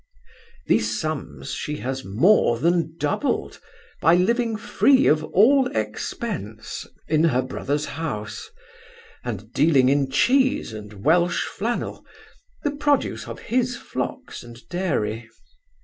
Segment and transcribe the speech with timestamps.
[0.65, 3.59] These sums she has more than doubled,
[4.01, 8.49] by living free of all expence, in her brother's house;
[9.23, 12.03] and dealing in cheese and Welsh flannel,
[12.63, 15.29] the produce of his flocks and dairy.